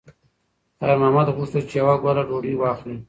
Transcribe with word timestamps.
خیر 0.79 0.91
محمد 1.01 1.27
غوښتل 1.35 1.61
چې 1.69 1.75
یوه 1.81 1.95
ګوله 2.03 2.23
ډوډۍ 2.29 2.53
واخلي. 2.57 2.97